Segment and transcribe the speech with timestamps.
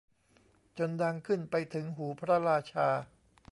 [0.77, 2.87] จนดังขึ้นไปถึงหูพระราชา